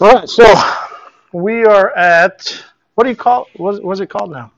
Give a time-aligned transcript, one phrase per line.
[0.00, 0.44] All right, so
[1.32, 4.52] we are at what do you call what what's it called now?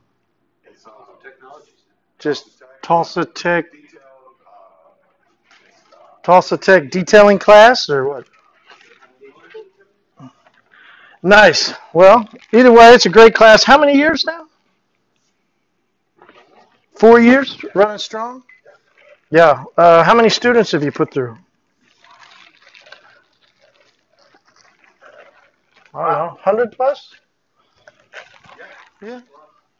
[2.18, 3.64] Just Tulsa Tech
[6.22, 8.26] Tulsa Tech detailing class or what?
[11.22, 11.72] Nice.
[11.94, 13.64] Well, either way, it's a great class.
[13.64, 14.46] How many years now?
[16.94, 18.42] Four years running strong?
[19.30, 19.64] Yeah.
[19.76, 21.38] Uh, how many students have you put through?
[25.94, 27.14] I don't know, 100 plus?
[29.02, 29.20] Yeah,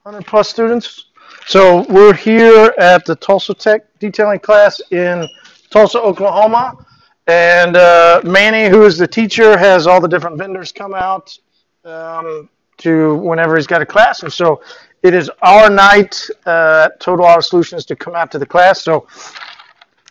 [0.02, 1.06] 100 plus students.
[1.46, 5.28] So we're here at the Tulsa Tech detailing class in
[5.70, 6.84] Tulsa, Oklahoma.
[7.27, 11.36] And uh, Manny, who is the teacher, has all the different vendors come out
[11.84, 14.24] um, to whenever he's got a class.
[14.24, 14.62] And so
[15.05, 18.83] it is our night uh, Total Auto Solutions to come out to the class.
[18.83, 19.06] So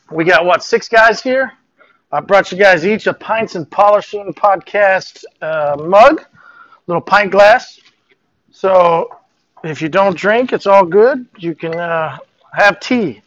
[0.09, 1.53] we got, what, six guys here?
[2.11, 6.25] I brought you guys each a Pints and Polishing podcast uh, mug,
[6.87, 7.79] little pint glass.
[8.51, 9.15] So
[9.63, 11.27] if you don't drink, it's all good.
[11.37, 12.17] You can uh,
[12.51, 13.21] have tea.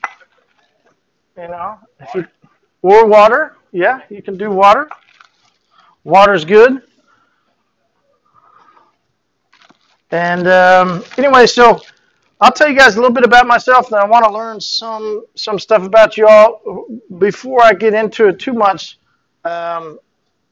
[1.36, 2.26] You know, if you
[2.82, 4.88] or water, yeah, you can do water.
[6.02, 6.82] Water's good.
[10.10, 11.80] And um, anyway, so
[12.42, 15.26] I'll tell you guys a little bit about myself, and I want to learn some
[15.36, 18.98] some stuff about you all before I get into it too much.
[19.44, 20.00] Um,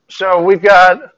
[0.08, 1.14] so we've got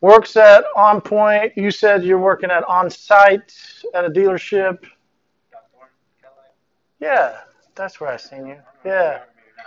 [0.00, 1.54] works at On Point.
[1.56, 3.54] You said you're working at On Site
[3.94, 4.80] at a dealership.
[7.00, 7.40] Yeah,
[7.76, 8.58] that's where I seen you.
[8.84, 9.22] Yeah.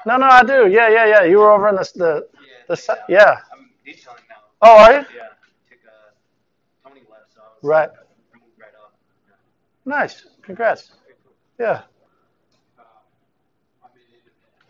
[0.05, 0.67] No, no, I do.
[0.69, 1.23] Yeah, yeah, yeah.
[1.23, 2.27] You were over in the the
[2.69, 3.37] the yeah.
[3.53, 4.35] I'm detailing now.
[4.61, 4.97] Oh, are you?
[4.97, 5.27] Yeah.
[5.69, 7.89] Took uh, Tony left, so I was Right.
[7.89, 8.07] right up.
[9.87, 10.25] Nice.
[10.43, 10.91] Congrats.
[11.57, 11.83] Yeah.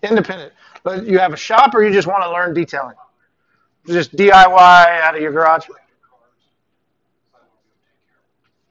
[0.03, 0.53] Independent.
[0.83, 2.95] But you have a shop, or you just want to learn detailing?
[3.87, 5.67] Just DIY out of your garage.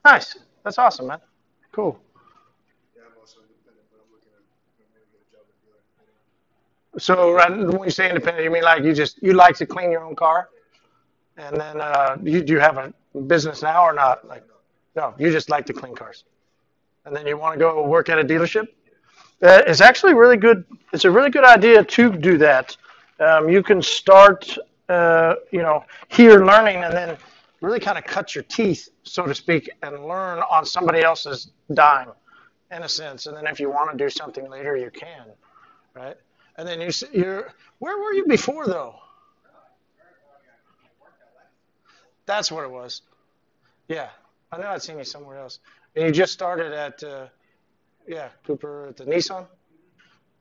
[0.04, 0.38] Nice.
[0.62, 1.20] That's awesome, man.
[1.72, 2.00] Cool.
[6.98, 10.02] So when you say independent, you mean like you just you like to clean your
[10.04, 10.48] own car,
[11.36, 12.94] and then uh, you do you have a
[13.26, 14.26] business now or not?
[14.26, 14.44] Like,
[14.94, 16.24] no, you just like to clean cars,
[17.06, 18.66] and then you want to go work at a dealership.
[19.42, 20.64] Uh, it's actually really good.
[20.92, 22.76] It's a really good idea to do that.
[23.20, 24.58] Um, you can start,
[24.88, 27.16] uh, you know, here learning, and then
[27.60, 32.10] really kind of cut your teeth, so to speak, and learn on somebody else's dime,
[32.70, 33.26] in a sense.
[33.26, 35.26] And then if you want to do something later, you can,
[35.94, 36.16] right?
[36.56, 38.96] And then you, you're, where were you before though?
[42.26, 43.02] That's what it was.
[43.88, 44.08] Yeah,
[44.50, 45.60] I know I'd seen you somewhere else.
[45.96, 47.26] And you just started at uh,
[48.06, 49.46] yeah Cooper at the Nissan,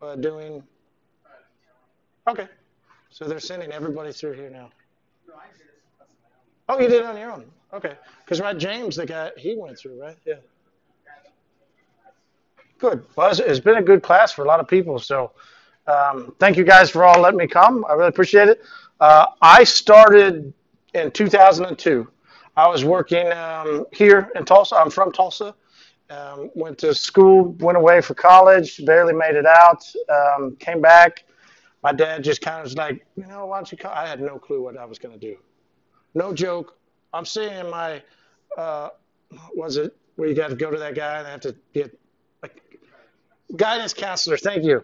[0.01, 0.61] uh, doing.
[2.27, 2.47] Okay,
[3.09, 4.69] so they're sending everybody through here now.
[6.67, 7.45] Oh, you did it on your own.
[7.73, 10.17] Okay, because right, James, the guy, he went through, right?
[10.25, 10.35] Yeah.
[12.77, 13.05] Good.
[13.15, 14.99] Well, it's, been a good class for a lot of people.
[14.99, 15.31] So,
[15.87, 17.85] um, thank you guys for all letting me come.
[17.87, 18.61] I really appreciate it.
[18.99, 20.53] Uh, I started
[20.93, 22.07] in 2002.
[22.57, 24.75] I was working um, here in Tulsa.
[24.75, 25.55] I'm from Tulsa.
[26.09, 29.83] Um, went to school, went away for college, barely made it out.
[30.09, 31.25] Um, came back.
[31.83, 33.91] My dad just kind of was like, you know, why don't you come?
[33.93, 35.37] I had no clue what I was going to do.
[36.13, 36.77] No joke.
[37.13, 38.01] I'm in my,
[38.57, 38.89] uh,
[39.55, 41.97] was it where you got to go to that guy and have to get
[42.41, 42.61] like
[43.55, 44.37] guidance counselor?
[44.37, 44.83] Thank you.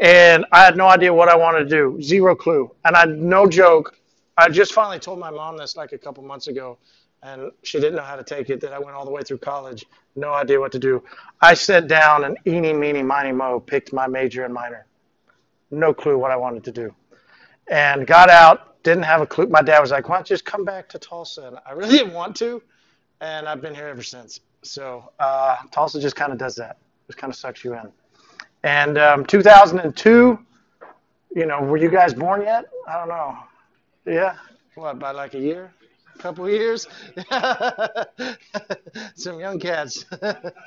[0.00, 2.02] And I had no idea what I wanted to do.
[2.02, 2.70] Zero clue.
[2.84, 3.98] And I, no joke,
[4.36, 6.78] I just finally told my mom this like a couple months ago,
[7.22, 8.60] and she didn't know how to take it.
[8.60, 9.84] That I went all the way through college,
[10.16, 11.02] no idea what to do.
[11.40, 14.86] I sat down and eeny, meeny, miny, mo, picked my major and minor.
[15.70, 16.94] No clue what I wanted to do.
[17.68, 19.46] And got out, didn't have a clue.
[19.46, 21.46] My dad was like, why don't you just come back to Tulsa?
[21.46, 22.62] And I really didn't want to,
[23.20, 24.40] and I've been here ever since.
[24.62, 26.78] So uh, Tulsa just kind of does that.
[27.06, 27.92] Just kind of sucks you in.
[28.64, 30.38] And um, 2002,
[31.34, 32.66] you know, were you guys born yet?
[32.86, 33.36] I don't know.
[34.06, 34.36] Yeah.
[34.74, 35.72] What, by like a year?
[36.14, 36.86] A couple years?
[39.14, 40.04] Some young cats.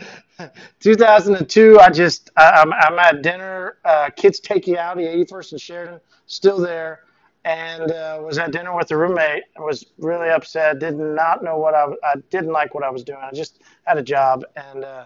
[0.79, 3.77] 2002, I just, I, I'm, I'm at dinner.
[3.83, 4.99] Uh, kids take you out.
[4.99, 7.01] Yeah, first and Sheridan, still there.
[7.43, 9.43] And uh, was at dinner with a roommate.
[9.57, 10.79] I was really upset.
[10.79, 13.19] Did not know what I, I didn't like what I was doing.
[13.21, 14.43] I just had a job.
[14.55, 15.05] And uh,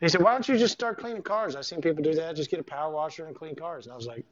[0.00, 1.54] he said, why don't you just start cleaning cars?
[1.54, 2.34] I've seen people do that.
[2.34, 3.86] Just get a power washer and clean cars.
[3.86, 4.24] And I was like,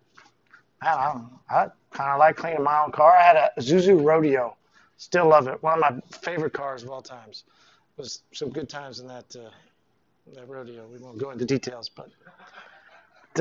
[0.89, 1.21] I,
[1.51, 3.17] I kind of like cleaning my own car.
[3.17, 4.57] I had a Isuzu Rodeo.
[4.97, 5.63] Still love it.
[5.63, 7.45] One of my favorite cars of all times.
[7.97, 9.51] Was some good times in that uh,
[10.35, 10.87] that rodeo.
[10.89, 12.11] We won't go into details, but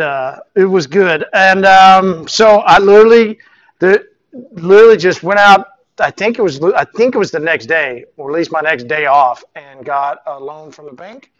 [0.01, 1.25] uh, it was good.
[1.33, 3.39] And um, so I literally,
[3.79, 5.67] the, literally just went out
[5.99, 8.61] I think it was I think it was the next day, or at least my
[8.61, 11.31] next day off, and got a loan from the bank.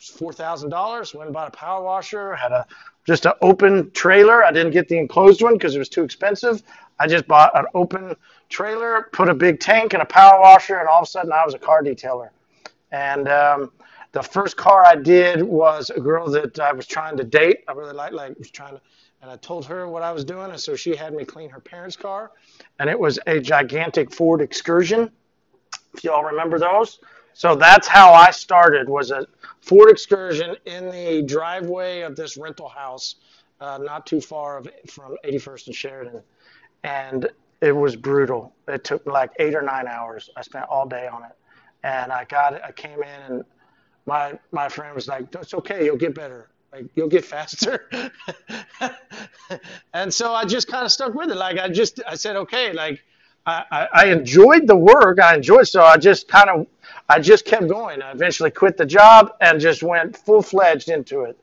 [0.00, 1.14] Four thousand dollars.
[1.14, 2.34] Went and bought a power washer.
[2.34, 2.66] Had a
[3.06, 4.44] just an open trailer.
[4.44, 6.62] I didn't get the enclosed one because it was too expensive.
[6.98, 8.14] I just bought an open
[8.48, 11.44] trailer, put a big tank and a power washer, and all of a sudden I
[11.44, 12.30] was a car detailer.
[12.92, 13.72] And um,
[14.12, 17.64] the first car I did was a girl that I was trying to date.
[17.68, 18.80] I really liked, like, was trying to,
[19.22, 21.60] and I told her what I was doing, and so she had me clean her
[21.60, 22.32] parents' car,
[22.78, 25.10] and it was a gigantic Ford Excursion.
[25.94, 26.98] If y'all remember those,
[27.40, 28.86] so that's how I started.
[28.86, 29.26] Was a
[29.62, 33.14] Ford Excursion in the driveway of this rental house,
[33.62, 36.22] uh, not too far of, from 81st and Sheridan,
[36.84, 37.30] and
[37.62, 38.52] it was brutal.
[38.68, 40.28] It took like eight or nine hours.
[40.36, 41.32] I spent all day on it,
[41.82, 42.62] and I got.
[42.62, 43.44] I came in and
[44.04, 46.50] my my friend was like, "It's okay, you'll get better.
[46.74, 47.88] Like you'll get faster."
[49.94, 51.36] and so I just kind of stuck with it.
[51.36, 53.02] Like I just I said, "Okay." Like
[53.46, 55.18] I, I, enjoyed the work.
[55.18, 56.66] I enjoyed so I just kind of
[57.08, 58.02] I just kept going.
[58.02, 61.38] I eventually quit the job and just went full fledged into it.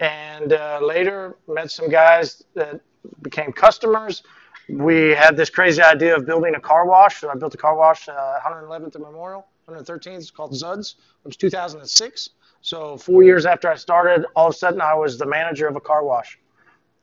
[0.00, 2.80] And uh, later met some guys that
[3.22, 4.22] became customers.
[4.68, 7.20] We had this crazy idea of building a car wash.
[7.20, 10.16] So I built a car wash, uh, 111th and Memorial 113th.
[10.16, 10.94] It's called Zuds.
[10.94, 12.30] It was 2006.
[12.60, 15.76] So four years after I started, all of a sudden I was the manager of
[15.76, 16.38] a car wash,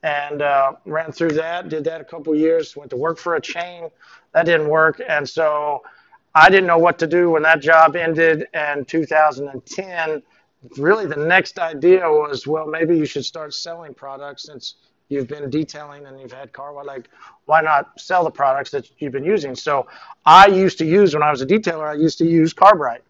[0.03, 1.69] and uh, ran through that.
[1.69, 2.75] Did that a couple years.
[2.75, 3.89] Went to work for a chain.
[4.33, 5.83] That didn't work, and so
[6.33, 10.23] I didn't know what to do when that job ended in 2010.
[10.77, 14.75] Really, the next idea was, well, maybe you should start selling products since
[15.09, 16.85] you've been detailing and you've had car wash.
[16.85, 17.09] Like,
[17.45, 19.55] why not sell the products that you've been using?
[19.55, 19.87] So
[20.25, 23.01] I used to use when I was a detailer, I used to use Carbrite,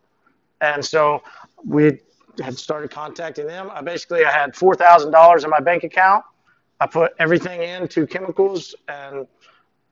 [0.62, 1.22] and so
[1.64, 2.00] we
[2.42, 3.70] had started contacting them.
[3.72, 6.24] I basically I had four thousand dollars in my bank account.
[6.82, 9.28] I put everything into chemicals and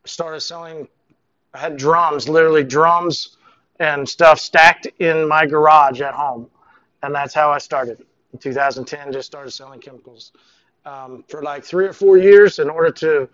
[0.06, 0.88] started selling.
[1.54, 3.38] I had drums, literally drums
[3.80, 6.50] and stuff stacked in my garage at home,
[7.04, 8.04] and that's how I started.
[8.34, 10.32] In 2010, just started selling chemicals
[10.84, 13.30] um, for like three or four years in order to,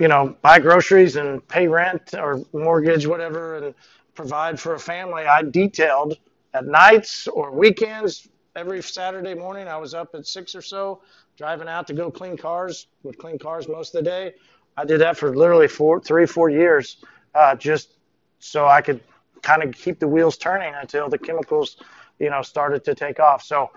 [0.00, 3.74] you know, buy groceries and pay rent or mortgage, whatever, and
[4.16, 5.26] provide for a family.
[5.26, 6.18] I detailed
[6.54, 8.28] at nights or weekends.
[8.56, 11.02] Every Saturday morning, I was up at six or so,
[11.40, 12.86] driving out to go clean cars.
[13.02, 14.34] Would clean cars most of the day.
[14.76, 16.98] I did that for literally four, three, four years,
[17.34, 17.96] uh, just
[18.40, 19.00] so I could
[19.40, 21.78] kind of keep the wheels turning until the chemicals,
[22.18, 23.42] you know, started to take off.
[23.42, 23.70] So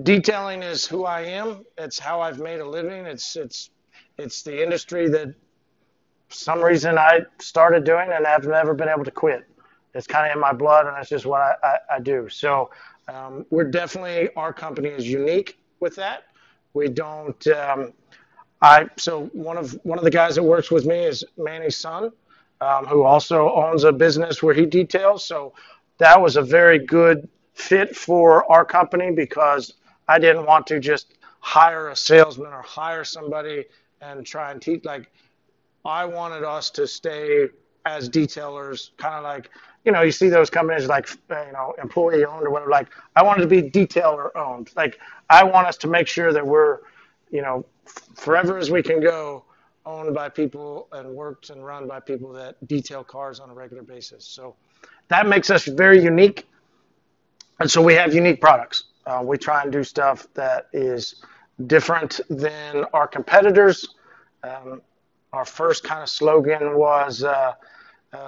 [0.00, 1.64] detailing is who I am.
[1.76, 3.04] It's how I've made a living.
[3.04, 3.70] It's it's
[4.16, 5.34] it's the industry that
[6.28, 9.42] some reason I started doing and I've never been able to quit.
[9.92, 12.28] It's kind of in my blood and that's just what I, I, I do.
[12.28, 12.70] So
[13.08, 16.22] um, we're definitely our company is unique with that.
[16.74, 17.46] We don't.
[17.48, 17.92] Um,
[18.60, 22.12] I so one of one of the guys that works with me is Manny's son
[22.60, 25.24] um, who also owns a business where he details.
[25.24, 25.54] So
[25.98, 29.74] that was a very good fit for our company because
[30.08, 33.66] I didn't want to just hire a salesman or hire somebody
[34.00, 34.84] and try and teach.
[34.84, 35.10] Like,
[35.84, 37.48] I wanted us to stay
[37.84, 39.50] as detailers, kind of like,
[39.84, 42.70] you know, you see those companies like, you know, employee owned or whatever.
[42.70, 44.70] Like, I wanted to be detailer owned.
[44.76, 44.98] Like,
[45.30, 46.78] I want us to make sure that we're,
[47.30, 47.64] you know,
[48.14, 49.44] forever as we can go,
[49.86, 53.82] owned by people and worked and run by people that detail cars on a regular
[53.82, 54.24] basis.
[54.24, 54.56] So
[55.08, 56.46] that makes us very unique.
[57.60, 58.84] And so we have unique products.
[59.06, 61.22] Uh, we try and do stuff that is
[61.66, 63.94] different than our competitors.
[64.44, 64.82] Um,
[65.32, 67.54] our first kind of slogan was uh, uh,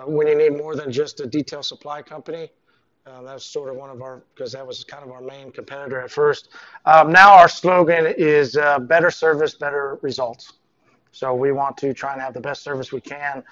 [0.05, 2.51] when you need more than just a detail supply company.
[3.07, 6.11] Uh, sort of one of our, because that was kind of our main competitor at
[6.11, 6.51] first.
[6.85, 10.53] Um, now our slogan is uh, better service, better results.
[11.13, 13.43] So we want to try and have the best service we can.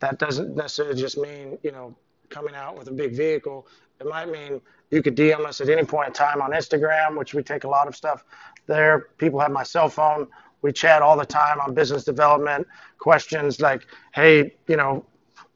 [0.00, 1.96] That doesn't necessarily just mean, you know,
[2.28, 3.66] coming out with a big vehicle.
[4.00, 7.32] It might mean you could DM us at any point in time on Instagram, which
[7.32, 8.24] we take a lot of stuff
[8.66, 9.08] there.
[9.18, 10.26] People have my cell phone.
[10.62, 12.66] We chat all the time on business development
[12.98, 15.04] questions like, hey, you know,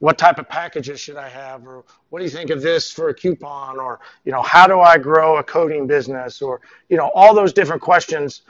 [0.01, 1.67] what type of packages should I have?
[1.67, 3.79] Or what do you think of this for a coupon?
[3.79, 6.41] Or, you know, how do I grow a coating business?
[6.41, 8.41] Or, you know, all those different questions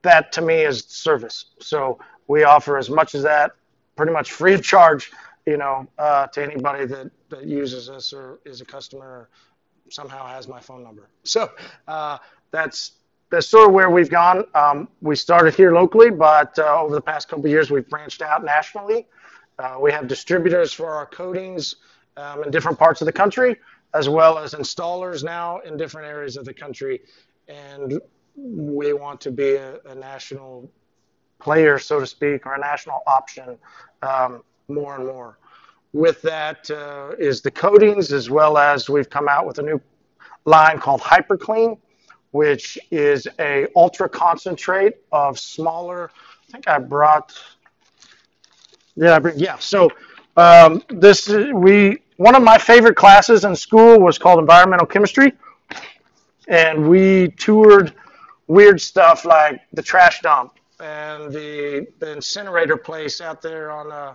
[0.00, 1.44] that to me is service.
[1.60, 3.52] So we offer as much as that,
[3.96, 5.12] pretty much free of charge,
[5.44, 9.28] you know, uh, to anybody that, that uses us or is a customer or
[9.90, 11.10] somehow has my phone number.
[11.22, 11.50] So
[11.86, 12.16] uh,
[12.50, 12.92] that's
[13.30, 14.46] that's sort of where we've gone.
[14.54, 18.42] Um, we started here locally, but uh, over the past couple years, we've branched out
[18.42, 19.06] nationally.
[19.58, 21.76] Uh, we have distributors for our coatings
[22.16, 23.56] um, in different parts of the country,
[23.94, 27.00] as well as installers now in different areas of the country.
[27.48, 28.00] And
[28.36, 30.70] we want to be a, a national
[31.40, 33.58] player, so to speak, or a national option
[34.02, 35.38] um, more and more.
[35.92, 39.80] with that uh, is the coatings, as well as we've come out with a new
[40.46, 41.78] line called HyperClean,
[42.32, 46.10] which is a ultra concentrate of smaller.
[46.48, 47.34] I think I brought.
[48.98, 49.58] Yeah, I bring, yeah.
[49.58, 49.90] So
[50.36, 55.34] um, this we one of my favorite classes in school was called environmental chemistry,
[56.48, 57.94] and we toured
[58.48, 64.14] weird stuff like the trash dump and the, the incinerator place out there on uh,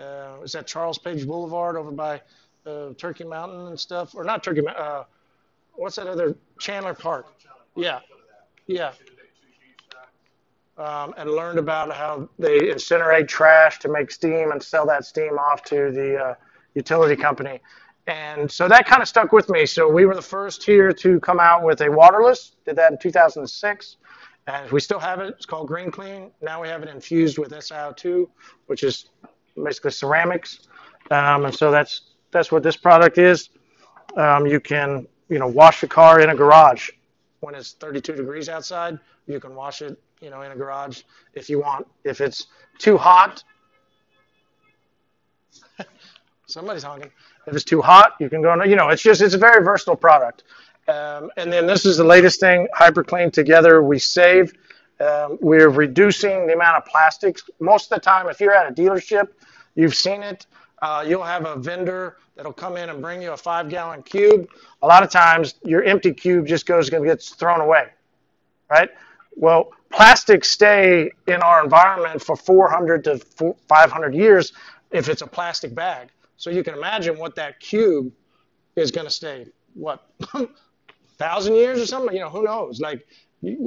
[0.00, 2.22] uh, is that Charles Page Boulevard over by
[2.66, 4.62] uh, Turkey Mountain and stuff, or not Turkey.
[4.66, 5.04] Uh,
[5.74, 7.26] what's that other Chandler Park?
[7.76, 8.00] Yeah,
[8.66, 8.92] yeah.
[10.80, 15.38] Um, and learned about how they incinerate trash to make steam and sell that steam
[15.38, 16.34] off to the uh,
[16.74, 17.60] utility company.
[18.06, 19.66] And so that kind of stuck with me.
[19.66, 22.56] So we were the first here to come out with a waterless.
[22.64, 23.96] Did that in 2006.
[24.46, 25.34] And we still have it.
[25.36, 26.30] It's called Green Clean.
[26.40, 28.26] Now we have it infused with SiO2,
[28.66, 29.10] which is
[29.62, 30.60] basically ceramics.
[31.10, 33.50] Um, and so that's that's what this product is.
[34.16, 36.90] Um, you can you know wash the car in a garage
[37.40, 38.98] when it's 32 degrees outside.
[39.26, 41.02] You can wash it you know in a garage
[41.34, 41.86] if you want.
[42.04, 42.46] If it's
[42.78, 43.44] too hot,
[46.46, 47.10] somebody's honking.
[47.46, 48.62] If it's too hot, you can go.
[48.64, 50.44] You know, it's just it's a very versatile product.
[50.88, 53.32] Um, and then this is the latest thing, HyperClean.
[53.32, 54.52] Together we save.
[55.00, 57.42] Um, we're reducing the amount of plastics.
[57.60, 59.28] Most of the time, if you're at a dealership,
[59.74, 60.46] you've seen it.
[60.82, 64.48] Uh, you'll have a vendor that'll come in and bring you a five gallon cube.
[64.82, 67.88] A lot of times, your empty cube just goes and gets thrown away,
[68.70, 68.90] right?
[69.36, 73.18] Well, plastics stay in our environment for 400 to
[73.68, 74.52] 500 years
[74.90, 76.08] if it's a plastic bag.
[76.36, 78.12] So you can imagine what that cube
[78.76, 79.46] is going to stay.
[79.74, 80.06] What
[81.18, 82.14] thousand years or something?
[82.14, 82.80] You know, who knows?
[82.80, 83.06] Like,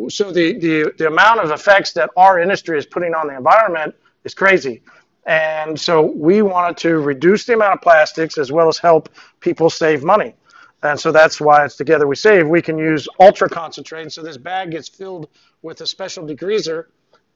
[0.10, 3.96] so the, the the amount of effects that our industry is putting on the environment
[4.24, 4.82] is crazy.
[5.26, 9.70] And so we wanted to reduce the amount of plastics as well as help people
[9.70, 10.36] save money.
[10.84, 12.48] And so that's why it's Together We Save.
[12.48, 14.12] We can use ultra concentrate.
[14.12, 15.30] So this bag gets filled
[15.62, 16.88] with a special degreaser.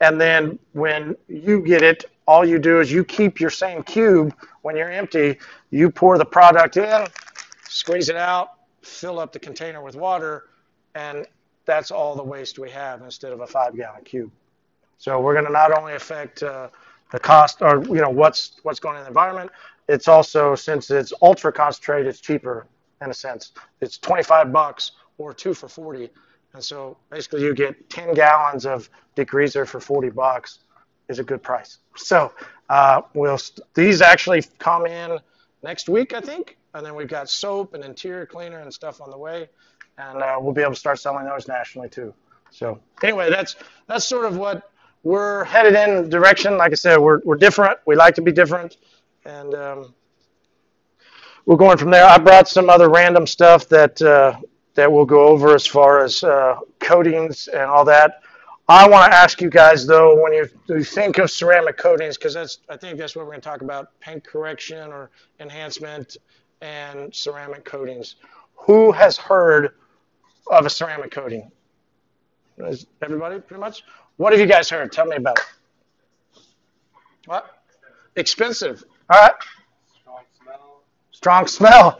[0.01, 4.35] And then when you get it, all you do is you keep your same cube
[4.63, 5.39] when you're empty.
[5.71, 7.07] You pour the product in,
[7.69, 8.49] squeeze it out,
[8.81, 10.49] fill up the container with water,
[10.93, 11.25] and
[11.65, 14.31] that's all the waste we have instead of a five gallon cube.
[14.97, 16.67] So we're going to not only affect uh,
[17.11, 19.51] the cost or you know what's what's going in the environment,
[19.87, 22.67] it's also since it's ultra concentrated, it's cheaper
[23.01, 23.51] in a sense.
[23.81, 26.09] It's 25 bucks or two for 40.
[26.53, 30.59] And so basically you get 10 gallons of degreaser for 40 bucks
[31.07, 31.77] is a good price.
[31.95, 32.31] So
[32.69, 35.19] uh, we'll st- these actually come in
[35.63, 36.57] next week, I think.
[36.73, 39.49] And then we've got soap and interior cleaner and stuff on the way.
[39.97, 42.13] And uh, we'll be able to start selling those nationally too.
[42.51, 43.55] So anyway, that's
[43.87, 44.71] that's sort of what
[45.03, 46.57] we're headed in direction.
[46.57, 47.79] Like I said, we're, we're different.
[47.85, 48.77] We like to be different.
[49.25, 49.93] And um,
[51.47, 52.05] we're going from there.
[52.05, 54.37] I brought some other random stuff that uh,
[54.75, 58.21] that we'll go over as far as uh, coatings and all that.
[58.69, 62.35] I want to ask you guys though, when you, you think of ceramic coatings, because
[62.35, 66.17] that's I think that's what we're going to talk about: paint correction or enhancement
[66.61, 68.15] and ceramic coatings.
[68.57, 69.71] Who has heard
[70.51, 71.49] of a ceramic coating?
[73.01, 73.83] Everybody pretty much?
[74.17, 74.91] What have you guys heard?
[74.91, 75.45] Tell me about it.
[77.25, 77.45] What?
[78.17, 78.83] Expensive.
[79.09, 79.31] All right.
[81.17, 81.99] Strong smell.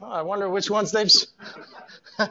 [0.00, 1.12] Oh, I wonder which ones they've.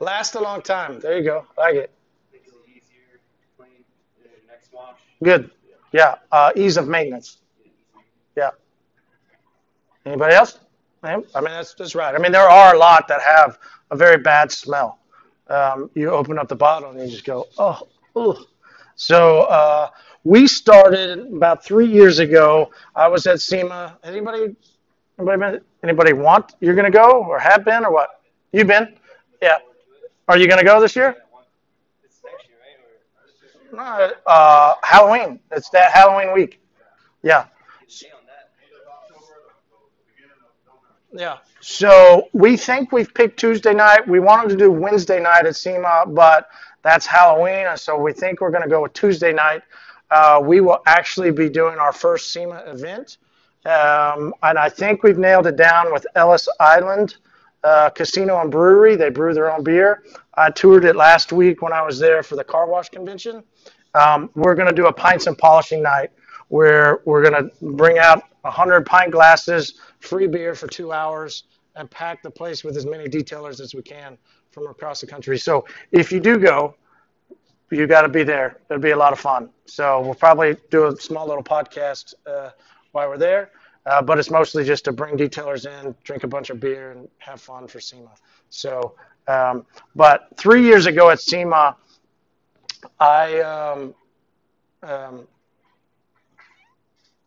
[0.00, 1.00] Last a long time.
[1.00, 1.46] There you go.
[1.58, 1.90] Like it.
[2.32, 3.18] Makes it easier to
[3.56, 3.70] clean
[4.22, 5.00] the next wash.
[5.20, 5.50] Good.
[5.90, 6.14] Yeah.
[6.30, 7.38] Uh, ease of maintenance.
[8.36, 8.50] Yeah.
[10.06, 10.60] Anybody else?
[11.02, 12.14] I mean, that's, that's right.
[12.14, 13.58] I mean, there are a lot that have
[13.90, 15.00] a very bad smell.
[15.48, 17.82] Um, you open up the bottle and you just go, oh,
[18.14, 18.38] ugh.
[18.98, 19.90] So uh,
[20.24, 22.72] we started about three years ago.
[22.96, 23.96] I was at SEMA.
[24.02, 24.56] Anybody,
[25.20, 26.56] anybody, anybody want?
[26.58, 28.20] You're going to go or have been or what?
[28.52, 28.96] You been?
[29.40, 29.58] Yeah.
[30.26, 31.14] Are you going to go this year?
[33.72, 35.38] No, uh, Halloween.
[35.52, 36.60] It's that Halloween week.
[37.22, 37.46] Yeah.
[41.12, 41.38] Yeah.
[41.60, 44.08] So we think we've picked Tuesday night.
[44.08, 46.48] We wanted to do Wednesday night at SEMA, but
[46.88, 49.62] that's Halloween, so we think we're going to go with Tuesday night.
[50.10, 53.18] Uh, we will actually be doing our first SEMA event,
[53.66, 57.16] um, and I think we've nailed it down with Ellis Island
[57.64, 58.96] uh, Casino and Brewery.
[58.96, 60.02] They brew their own beer.
[60.34, 63.42] I toured it last week when I was there for the car wash convention.
[63.94, 66.10] Um, we're going to do a pints and polishing night
[66.48, 71.44] where we're going to bring out 100 pint glasses, free beer for two hours,
[71.78, 74.18] and pack the place with as many detailers as we can
[74.50, 75.38] from across the country.
[75.38, 76.74] So if you do go,
[77.70, 78.58] you got to be there.
[78.68, 79.50] It'll be a lot of fun.
[79.66, 82.50] So we'll probably do a small little podcast uh,
[82.92, 83.52] while we're there,
[83.86, 87.08] uh, but it's mostly just to bring detailers in, drink a bunch of beer, and
[87.18, 88.10] have fun for SEMA.
[88.50, 88.94] So,
[89.28, 91.76] um, but three years ago at SEMA,
[92.98, 93.94] I um,
[94.82, 95.28] um,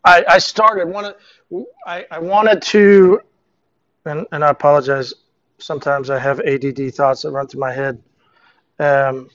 [0.04, 1.14] I, I started one
[1.86, 3.22] I, I wanted to,
[4.06, 5.14] and, and I apologize.
[5.58, 8.02] Sometimes I have ADD thoughts that run through my head.
[8.80, 9.30] Um,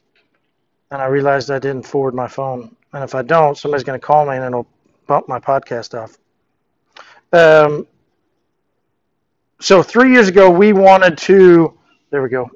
[0.91, 2.75] and I realized I didn't forward my phone.
[2.93, 4.69] And if I don't, somebody's going to call me and it'll
[5.07, 6.17] bump my podcast off.
[7.33, 7.87] Um,
[9.61, 11.79] so three years ago, we wanted to,
[12.11, 12.51] there we go.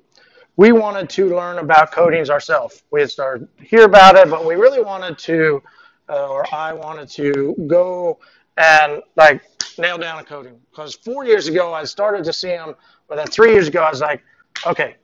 [0.56, 2.82] We wanted to learn about coatings ourselves.
[2.90, 5.62] We had started to hear about it, but we really wanted to,
[6.08, 8.18] uh, or I wanted to go
[8.60, 9.42] and like
[9.78, 10.58] nail down a coating.
[10.70, 12.74] Because four years ago, I started to see them,
[13.08, 14.22] but then three years ago, I was like,
[14.66, 14.96] okay,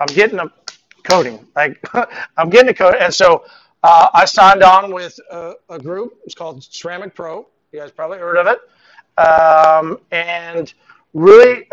[0.00, 0.50] I'm getting a
[1.04, 1.46] coating.
[1.54, 1.78] Like
[2.36, 3.44] I'm getting a coating, and so
[3.82, 6.18] uh, I signed on with a, a, group.
[6.24, 7.46] It's called Ceramic Pro.
[7.72, 8.58] You guys probably heard of it.
[9.18, 10.72] Um, and
[11.14, 11.68] really,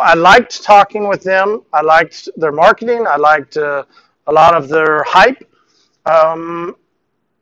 [0.00, 1.62] I liked talking with them.
[1.72, 3.06] I liked their marketing.
[3.06, 3.84] I liked uh,
[4.26, 5.42] a lot of their hype.
[6.06, 6.76] Um,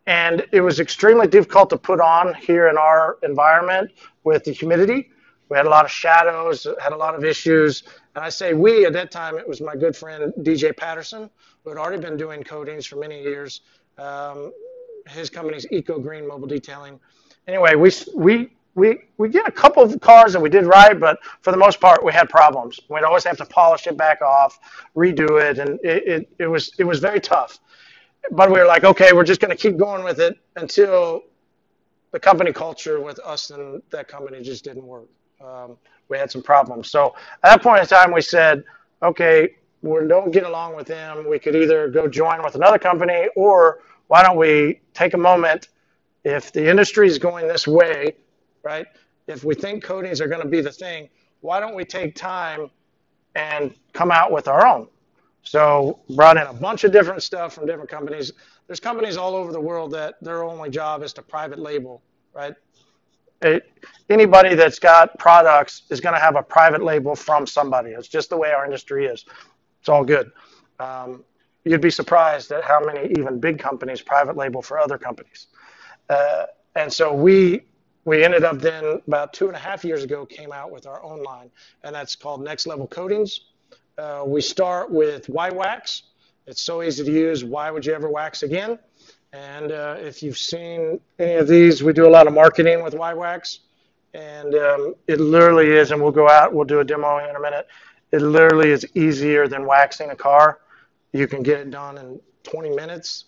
[0.07, 3.91] and it was extremely difficult to put on here in our environment
[4.25, 5.11] with the humidity.
[5.49, 7.85] We had a lot of shadows, had a lot of issues.
[8.15, 11.31] And I say we, at that time, it was my good friend DJ Patterson,
[11.63, 13.63] who had already been doing coatings for many years.
[13.99, 14.53] Um,
[15.09, 16.99] his company's Eco Green Mobile Detailing.
[17.47, 21.19] Anyway, we, we, we, we did a couple of cars that we did right, but
[21.43, 22.81] for the most part, we had problems.
[22.89, 24.59] We'd always have to polish it back off,
[24.97, 27.61] redo it, and it, it, it was, it was very tough
[28.33, 31.23] but we were like, okay, we're just going to keep going with it until
[32.13, 35.09] the company culture with us and that company just didn't work.
[35.45, 35.77] Um,
[36.09, 36.91] we had some problems.
[36.91, 38.65] So at that point in time, we said,
[39.03, 41.29] okay, we don't get along with them.
[41.29, 45.69] We could either go join with another company, or why don't we take a moment?
[46.25, 48.15] If the industry is going this way,
[48.63, 48.87] right?
[49.27, 51.09] If we think coatings are going to be the thing,
[51.41, 52.71] why don't we take time
[53.35, 54.89] and come out with our own?
[55.45, 58.33] So brought in a bunch of different stuff from different companies.
[58.67, 62.03] There's companies all over the world that their only job is to private label,
[62.35, 62.55] right?
[63.43, 63.71] It,
[64.09, 67.91] anybody that's got products is going to have a private label from somebody.
[67.91, 69.25] It's just the way our industry is.
[69.81, 70.33] It's all good.
[70.81, 71.25] Um,
[71.65, 75.49] you'd be surprised at how many even big companies private label for other companies.
[76.09, 77.63] Uh, and so we
[78.07, 81.03] we ended up then about two and a half years ago came out with our
[81.03, 81.51] own line,
[81.83, 83.41] and that's called Next Level Coatings.
[83.97, 86.03] Uh, we start with Y Wax.
[86.47, 87.45] It's so easy to use.
[87.45, 88.79] Why would you ever wax again?
[89.33, 92.95] And uh, if you've seen any of these, we do a lot of marketing with
[92.95, 93.61] Y Wax.
[94.13, 97.41] And um, it literally is, and we'll go out, we'll do a demo in a
[97.41, 97.69] minute.
[98.11, 100.61] It literally is easier than waxing a car.
[101.13, 103.27] You can get it done in 20 minutes,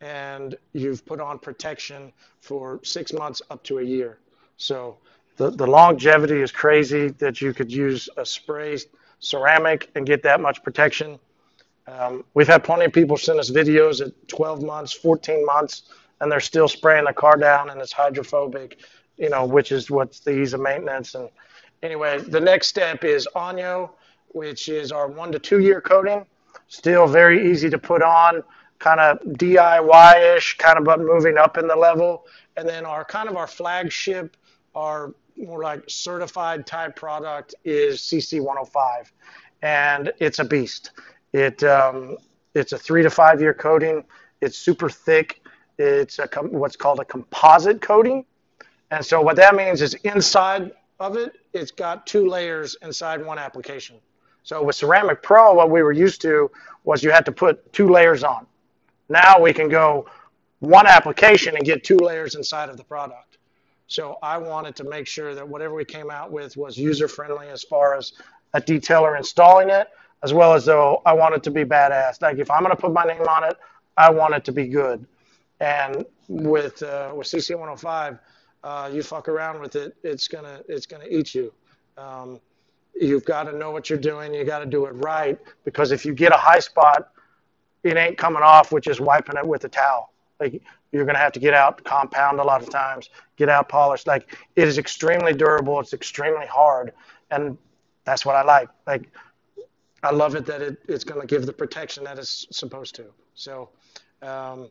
[0.00, 4.18] and you've put on protection for six months up to a year.
[4.56, 4.98] So
[5.36, 8.76] the, the longevity is crazy that you could use a spray
[9.20, 11.18] ceramic and get that much protection.
[11.86, 15.82] Um, we've had plenty of people send us videos at 12 months, 14 months,
[16.20, 18.78] and they're still spraying the car down and it's hydrophobic,
[19.16, 21.14] you know, which is what's the ease of maintenance.
[21.14, 21.28] And
[21.82, 23.90] anyway, the next step is Año,
[24.28, 26.26] which is our one to two year coating.
[26.68, 28.42] Still very easy to put on,
[28.78, 32.26] kind of DIY-ish, kind of but moving up in the level.
[32.56, 34.36] And then our kind of our flagship,
[34.74, 39.10] our more like certified type product is CC105,
[39.62, 40.90] and it's a beast.
[41.32, 42.16] It um,
[42.54, 44.04] it's a three to five year coating.
[44.40, 45.42] It's super thick.
[45.78, 48.24] It's a what's called a composite coating,
[48.90, 53.38] and so what that means is inside of it, it's got two layers inside one
[53.38, 53.96] application.
[54.42, 56.50] So with Ceramic Pro, what we were used to
[56.84, 58.46] was you had to put two layers on.
[59.08, 60.06] Now we can go
[60.60, 63.38] one application and get two layers inside of the product.
[63.90, 67.48] So I wanted to make sure that whatever we came out with was user friendly
[67.48, 68.12] as far as
[68.54, 69.88] a detailer installing it,
[70.22, 72.22] as well as though I want it to be badass.
[72.22, 73.56] Like if I'm going to put my name on it,
[73.96, 75.04] I want it to be good.
[75.58, 78.20] And with uh, with CC105,
[78.62, 81.52] uh, you fuck around with it, it's gonna it's gonna eat you.
[81.98, 82.40] Um,
[82.94, 84.32] you've got to know what you're doing.
[84.32, 87.10] You got to do it right because if you get a high spot,
[87.82, 90.12] it ain't coming off with just wiping it with a towel.
[90.38, 93.68] Like you're going to have to get out compound a lot of times, get out
[93.68, 94.06] polish.
[94.06, 95.78] Like it is extremely durable.
[95.80, 96.92] It's extremely hard,
[97.30, 97.56] and
[98.04, 98.68] that's what I like.
[98.86, 99.08] Like
[100.02, 103.06] I love it that it, it's going to give the protection that it's supposed to.
[103.34, 103.68] So
[104.22, 104.68] um,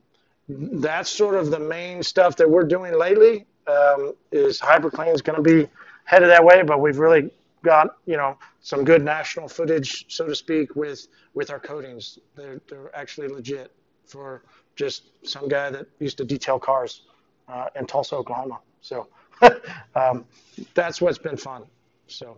[0.47, 3.45] that's sort of the main stuff that we're doing lately.
[3.67, 5.69] Um, is HyperClean is going to be
[6.05, 7.29] headed that way, but we've really
[7.63, 12.19] got you know some good national footage, so to speak, with with our coatings.
[12.35, 13.71] They're they're actually legit
[14.05, 14.43] for
[14.79, 17.03] just some guy that used to detail cars
[17.49, 18.61] uh, in Tulsa, Oklahoma.
[18.81, 19.09] So
[19.95, 20.25] um,
[20.73, 21.65] that's what's been fun.
[22.07, 22.37] So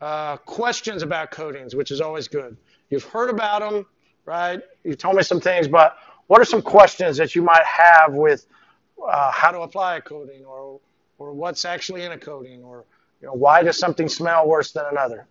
[0.00, 2.56] uh, questions about coatings, which is always good.
[2.90, 3.86] You've heard about them,
[4.26, 4.60] right?
[4.84, 5.96] You told me some things, but
[6.28, 8.46] what are some questions that you might have with
[9.06, 10.80] uh, how to apply a coating or
[11.18, 12.84] or what's actually in a coating or
[13.20, 15.26] you know why does something smell worse than another?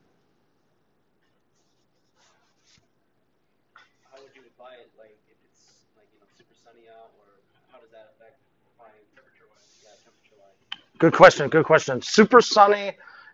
[4.12, 4.92] How would you apply it?
[4.98, 5.64] Like if it's
[5.98, 8.40] like you know super sunny out, or how does that affect
[8.74, 9.66] applying temperature wise?
[9.84, 10.58] Yeah, temperature wise.
[11.06, 11.50] Good question.
[11.50, 12.02] Good question.
[12.02, 12.94] Super sunny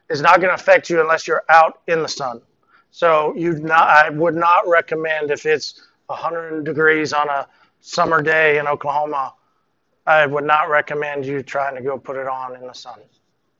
[0.09, 2.41] is not going to affect you unless you're out in the sun.
[2.89, 7.47] So you not I would not recommend if it's 100 degrees on a
[7.79, 9.35] summer day in Oklahoma.
[10.05, 12.99] I would not recommend you trying to go put it on in the sun.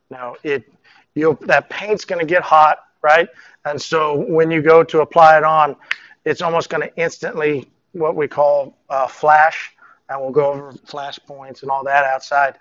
[0.10, 0.70] Now it
[1.16, 3.30] you that paint's going to get hot, right?
[3.64, 5.78] And so when you go to apply it on,
[6.26, 9.72] it's almost going to instantly what we call uh, flash,
[10.10, 12.58] and we'll go over flash points and all that outside.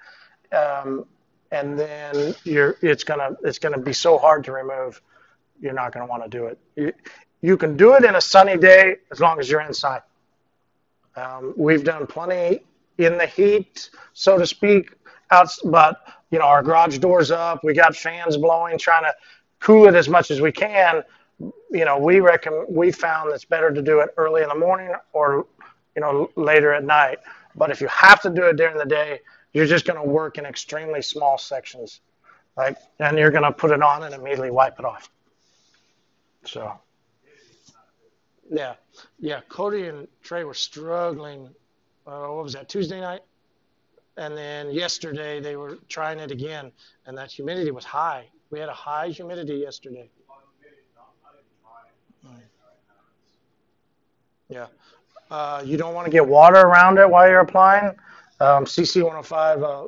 [0.52, 1.06] Um,
[1.50, 5.00] and then you're it's gonna it's gonna be so hard to remove.
[5.60, 6.58] You're not gonna want to do it.
[6.76, 6.92] You,
[7.42, 10.02] you can do it in a sunny day as long as you're inside.
[11.16, 12.60] Um, we've done plenty
[12.98, 14.92] in the heat, so to speak,
[15.30, 17.64] out, but you know our garage doors up.
[17.64, 19.14] We got fans blowing, trying to
[19.58, 21.02] cool it as much as we can.
[21.38, 24.92] You know, we reckon we found it's better to do it early in the morning
[25.12, 25.46] or
[25.96, 27.18] you know later at night.
[27.56, 29.20] But if you have to do it during the day,
[29.52, 32.00] you're just going to work in extremely small sections,
[32.56, 35.10] like, and you're going to put it on and immediately wipe it off.
[36.44, 36.72] So,
[38.50, 38.74] yeah,
[39.18, 39.40] yeah.
[39.48, 41.48] Cody and Trey were struggling.
[42.06, 43.22] Uh, what was that Tuesday night?
[44.16, 46.72] And then yesterday they were trying it again,
[47.06, 48.26] and that humidity was high.
[48.50, 50.10] We had a high humidity yesterday.
[54.48, 54.66] Yeah.
[55.30, 57.94] Uh, you don't want to get water around it while you're applying.
[58.40, 59.86] Um, CC 105, uh,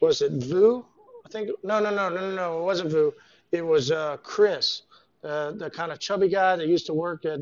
[0.00, 0.84] was it Vu?
[1.24, 3.14] I think, no, no, no, no, no, no, it wasn't Vu.
[3.52, 4.82] It was uh, Chris,
[5.24, 7.40] uh, the kind of chubby guy that used to work at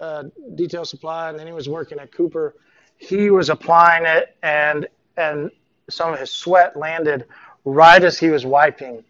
[0.00, 0.24] uh,
[0.54, 2.56] Detail Supply, and then he was working at Cooper.
[2.96, 5.50] He was applying it, and and
[5.90, 7.26] some of his sweat landed
[7.64, 9.04] right as he was wiping.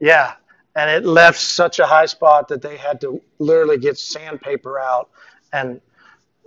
[0.00, 0.34] Yeah,
[0.76, 5.10] and it left such a high spot that they had to literally get sandpaper out
[5.52, 5.80] and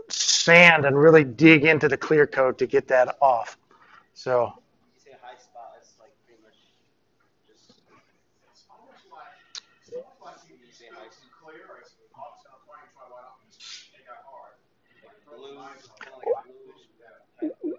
[0.09, 3.57] sand and really dig into the clear coat to get that off.
[4.13, 4.53] So.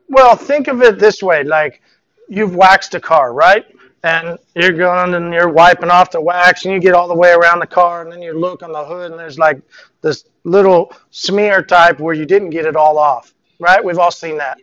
[0.09, 1.83] Well, think of it this way: like
[2.29, 3.67] you've waxed a car, right?
[4.03, 7.33] And you're going and you're wiping off the wax, and you get all the way
[7.33, 9.61] around the car, and then you look on the hood, and there's like
[10.01, 13.85] this little smear type where you didn't get it all off, right?
[13.85, 14.59] We've all seen that.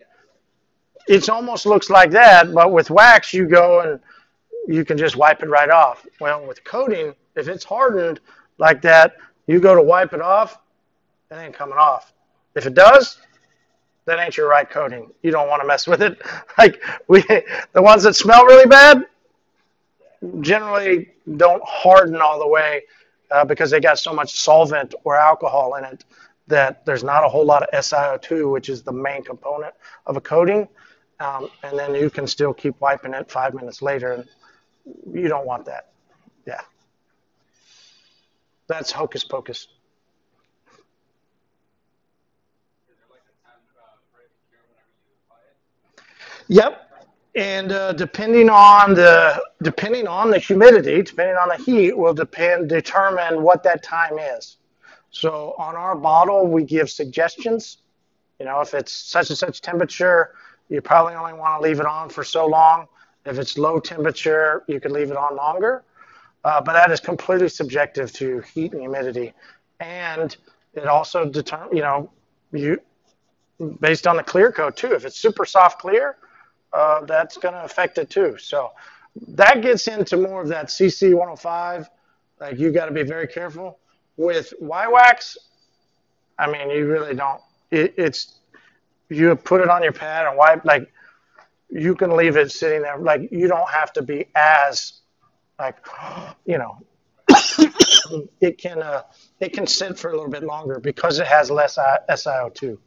[1.08, 4.00] It almost looks like that, but with wax, you go and
[4.68, 6.06] you can just wipe it right off.
[6.20, 8.20] Well, with coating, if it's hardened
[8.58, 10.58] like that, you go to wipe it off,
[11.32, 12.14] it ain't coming off.
[12.56, 13.20] If it does,
[14.06, 15.12] that ain't your right coating.
[15.22, 16.22] You don't want to mess with it.
[16.58, 19.06] Like we, the ones that smell really bad,
[20.42, 22.84] generally don't harden all the way
[23.32, 26.06] uh, because they got so much solvent or alcohol in it
[26.48, 29.74] that there's not a whole lot of SiO2, which is the main component
[30.06, 30.68] of a coating.
[31.20, 34.26] Um, and then you can still keep wiping it five minutes later, and
[35.14, 35.90] you don't want that.
[36.48, 36.62] Yeah,
[38.68, 39.68] that's hocus pocus.
[46.48, 46.87] Yep.
[47.38, 52.68] And uh, depending on the depending on the humidity, depending on the heat, will depend
[52.68, 54.58] determine what that time is.
[55.12, 57.78] So on our bottle, we give suggestions.
[58.40, 60.34] You know, if it's such and such temperature,
[60.70, 62.88] you probably only want to leave it on for so long.
[63.24, 65.84] If it's low temperature, you can leave it on longer.
[66.44, 69.34] Uh, but that is completely subjective to heat and humidity,
[69.80, 70.36] and
[70.74, 71.76] it also determine.
[71.76, 72.12] You know,
[72.52, 72.82] you
[73.80, 74.94] based on the clear coat too.
[74.94, 76.18] If it's super soft clear,
[76.74, 78.38] uh, that's going to affect it too.
[78.38, 78.72] So
[79.30, 81.90] that gets into more of that CC 105.
[82.40, 83.80] Like you got to be very careful
[84.16, 85.38] with Y-Wax.
[86.38, 87.42] I mean, you really don't.
[87.72, 88.36] It, it's
[89.10, 90.64] you put it on your pad and wipe.
[90.66, 90.92] Like
[91.70, 92.98] you can leave it sitting there.
[92.98, 94.94] Like you don't have to be as
[95.60, 95.78] like
[96.46, 96.78] you know.
[98.42, 99.02] it can uh,
[99.40, 102.78] it can sit for a little bit longer because it has less SiO2.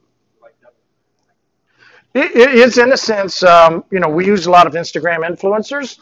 [2.14, 5.29] It, it, it's in a sense, um, you know, we use a lot of Instagram
[5.29, 5.99] influencers,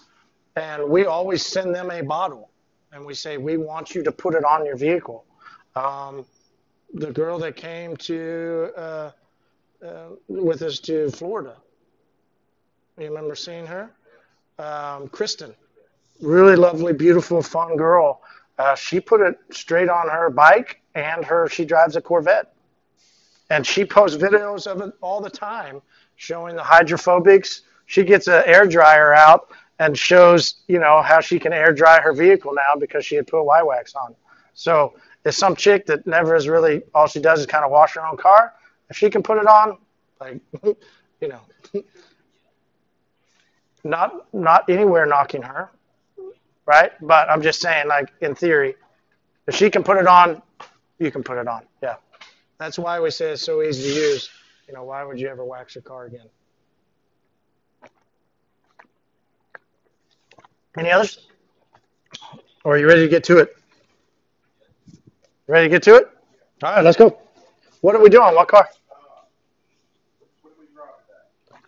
[0.57, 2.51] and we always send them a bottle,
[2.93, 5.25] and we say we want you to put it on your vehicle.
[5.77, 6.25] Um,
[6.95, 9.11] the girl that came to uh,
[9.85, 11.57] uh, with us to Florida.
[12.99, 13.91] You remember seeing her?
[14.59, 15.55] Um, Kristen,
[16.21, 18.23] really lovely, beautiful, fun girl.
[18.59, 22.53] Uh, she put it straight on her bike, and her she drives a Corvette,
[23.51, 25.81] and she posts videos of it all the time,
[26.17, 27.63] showing the hydrophobics.
[27.87, 32.01] She gets an air dryer out and shows, you know, how she can air dry
[32.01, 34.15] her vehicle now because she had put Y-Wax on.
[34.55, 37.95] So it's some chick that never is really all she does is kind of wash
[37.95, 38.55] her own car.
[38.91, 39.79] If she can put it on,
[40.21, 40.41] like,
[41.21, 41.41] you know,
[43.85, 45.71] not not anywhere knocking her,
[46.67, 46.93] right?
[47.01, 48.75] But I'm just saying, like in theory,
[49.47, 50.43] if she can put it on,
[50.99, 51.63] you can put it on.
[51.83, 51.97] Yeah,
[52.59, 54.31] that's why we say it's so easy to use.
[54.67, 56.27] You know, why would you ever wax your car again?
[60.77, 61.27] Any others?
[62.65, 63.57] Or are you ready to get to it?
[65.47, 66.09] Ready to get to it?
[66.63, 67.19] All right, let's go.
[67.81, 68.35] What are we doing?
[68.35, 68.69] What car?
[70.43, 71.59] What do we drive that?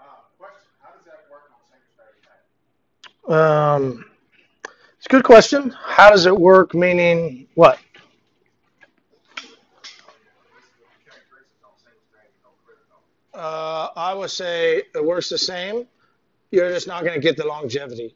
[0.00, 0.04] Uh,
[0.38, 3.13] question, how does that work on single stage tank?
[3.28, 4.04] Um,
[4.98, 5.74] it's a good question.
[5.82, 6.74] How does it work?
[6.74, 7.78] Meaning what?
[13.32, 15.86] Uh, I would say it works the same.
[16.50, 18.14] You're just not going to get the longevity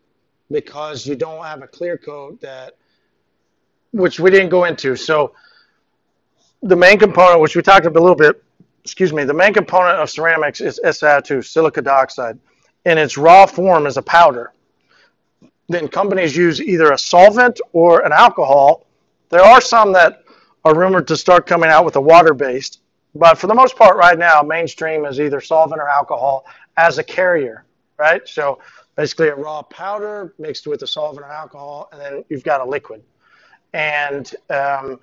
[0.51, 2.75] because you don't have a clear coat that,
[3.93, 4.95] which we didn't go into.
[4.95, 5.35] So
[6.63, 8.43] the main component, which we talked about a little bit,
[8.85, 12.39] excuse me, the main component of ceramics is SiO2, silica dioxide,
[12.85, 14.53] in its raw form is a powder.
[15.69, 18.87] Then companies use either a solvent or an alcohol.
[19.29, 20.25] There are some that
[20.65, 22.81] are rumored to start coming out with a water-based,
[23.15, 27.05] but for the most part, right now, mainstream is either solvent or alcohol as a
[27.05, 27.65] carrier,
[27.99, 28.27] right?
[28.29, 28.61] So
[28.97, 32.65] basically, a raw powder mixed with a solvent or alcohol, and then you've got a
[32.65, 33.03] liquid.
[33.73, 35.01] And um,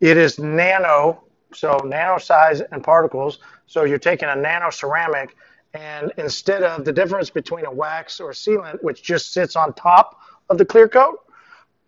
[0.00, 3.38] it is nano, so nano size and particles.
[3.66, 5.36] So you're taking a nano ceramic,
[5.76, 10.20] and instead of the difference between a wax or sealant, which just sits on top
[10.48, 11.20] of the clear coat,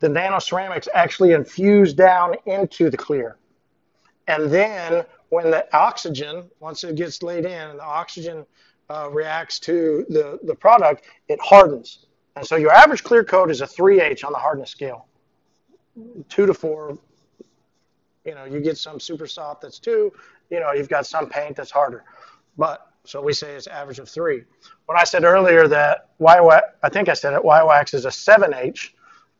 [0.01, 3.37] the nano ceramics actually infuse down into the clear.
[4.27, 8.45] And then when the oxygen, once it gets laid in, and the oxygen
[8.91, 12.07] uh, reacts to the, the product, it hardens.
[12.37, 15.07] And so your average clear coat is a 3H on the hardness scale.
[16.29, 16.97] Two to four,
[18.25, 20.13] you know, you get some super soft that's two,
[20.51, 22.05] you know, you've got some paint that's harder.
[22.57, 24.45] But so we say it's average of three.
[24.87, 28.91] When I said earlier that Y, I think I said it, Y-Wax is a 7H,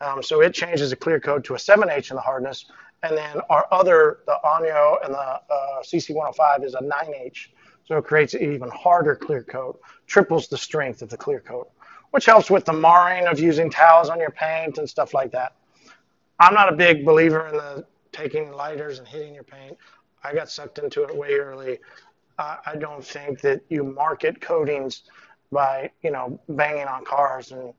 [0.01, 2.67] um, so it changes the clear coat to a 7H in the hardness,
[3.03, 7.49] and then our other, the Onyo and the uh, CC105 is a 9H.
[7.87, 11.71] So it creates an even harder clear coat, triples the strength of the clear coat,
[12.11, 15.55] which helps with the marring of using towels on your paint and stuff like that.
[16.39, 19.77] I'm not a big believer in the taking lighters and hitting your paint.
[20.23, 21.79] I got sucked into it way early.
[22.39, 25.03] I don't think that you market coatings
[25.51, 27.73] by, you know, banging on cars and,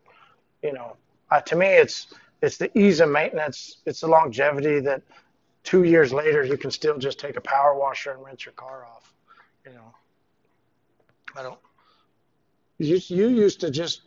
[0.62, 0.98] you know,
[1.32, 2.08] uh, to me it's
[2.42, 3.78] it's the ease of maintenance.
[3.86, 5.02] It's the longevity that
[5.64, 8.86] two years later you can still just take a power washer and rinse your car
[8.86, 9.14] off.
[9.66, 9.94] You know,
[11.36, 11.60] I don't.
[12.78, 14.02] You you used to just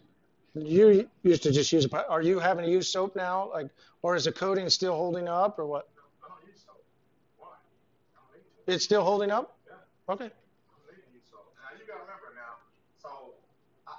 [0.54, 2.08] you used to just use a.
[2.08, 3.50] Are you having to use soap now?
[3.52, 3.68] Like,
[4.02, 5.88] or is the coating still holding up, or what?
[6.22, 6.82] I don't use soap.
[7.38, 7.48] Why?
[7.48, 8.18] I
[8.66, 8.74] don't.
[8.74, 9.56] It's still holding up.
[9.66, 10.24] Yeah, Okay.
[10.24, 11.52] I don't need to use soap.
[11.56, 12.60] Now you gotta remember now.
[13.00, 13.32] So,
[13.86, 13.92] I,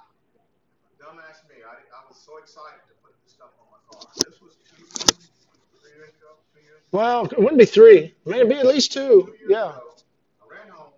[1.02, 4.00] dumbass me, I, I was so excited to put this stuff on my car.
[4.24, 6.88] This was two, three years ago, two years ago.
[6.96, 8.16] Well, it wouldn't be three.
[8.24, 9.28] Maybe at least two.
[9.28, 9.76] Two Yeah.
[9.76, 9.92] ago,
[10.40, 10.96] I ran home,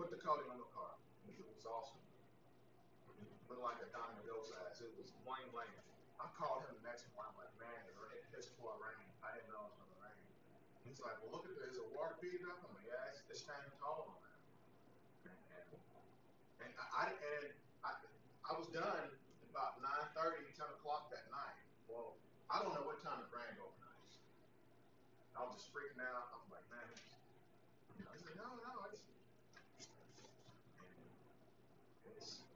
[0.00, 0.96] put the coating on the car.
[1.28, 2.00] It was awesome.
[3.52, 4.80] Looked like a diamond go size.
[4.80, 5.68] It was bling bling.
[6.24, 7.36] I called him the next morning.
[7.36, 9.04] I'm like, man, it ra- it's pour rain.
[9.20, 10.16] I didn't know it was gonna rain.
[10.88, 11.76] He's like, well, look at this.
[11.76, 12.64] Is the water beading up?
[12.64, 14.40] I'm like, yeah, it's, it's standing tall on there.
[15.28, 15.36] And,
[16.64, 17.44] and I, I and
[17.84, 17.90] I,
[18.48, 19.12] I was done
[19.56, 21.56] about 9:30, 10 o'clock that night.
[21.88, 24.12] Well, I don't know what time rained overnight.
[25.36, 26.30] I was just freaking out.
[26.32, 26.86] I was like, man.
[28.06, 29.02] I said, no, no, it's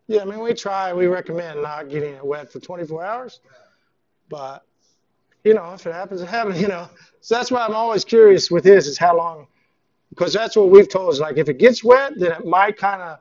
[0.08, 0.22] Yeah.
[0.22, 0.92] I mean, we try.
[0.92, 3.40] We recommend not getting it wet for 24 hours,
[4.28, 4.64] but
[5.44, 6.60] you know, if it happens, it happens.
[6.60, 6.88] You know,
[7.20, 9.46] so that's why I'm always curious with this is how long,
[10.10, 13.02] because that's what we've told is like if it gets wet, then it might kind
[13.02, 13.18] of.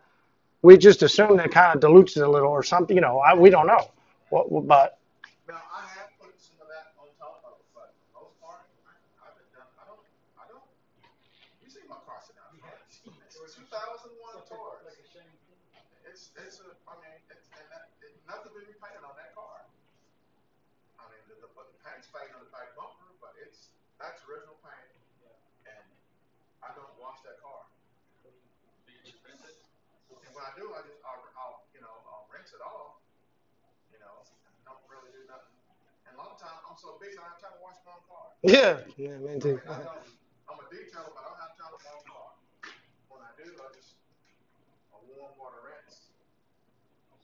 [0.61, 2.95] We just assume that kind of dilutes it a little or something.
[2.95, 3.91] You know, I, we don't know.
[4.29, 4.99] What, but
[5.47, 8.35] Now I have put some of that on top of it, but for the most
[8.43, 9.65] part, I, I've been done.
[9.79, 10.03] I don't.
[10.35, 10.67] I don't.
[11.63, 12.51] You see my car sit down.
[12.59, 14.83] It was 2001 Taurus.
[16.05, 19.63] it's it's a I mean it's and that it, nothing been repainted on that car.
[20.99, 24.55] I mean the, the, the paint's fading on the back bumper, but it's that's original
[24.63, 24.89] paint,
[25.67, 25.83] and
[26.63, 27.67] I don't wash that car.
[30.09, 33.03] And when I do, I just I'll, I'll you know I'll rinse it off.
[33.91, 34.23] You know,
[34.63, 35.53] don't really do nothing.
[36.07, 37.91] And a lot of times I'm so busy I don't have time to wash my
[37.93, 38.25] own car.
[38.41, 39.59] Yeah, yeah, me too.
[39.67, 39.99] I don't.
[40.47, 42.29] I'm a detailer, but I don't have time to wash my own car.
[43.11, 43.99] When I do, I just
[44.95, 46.07] a warm water rinse.